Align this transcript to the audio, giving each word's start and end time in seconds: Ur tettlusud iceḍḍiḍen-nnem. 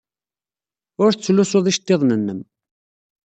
Ur 1.03 1.09
tettlusud 1.13 1.65
iceḍḍiḍen-nnem. 1.71 2.39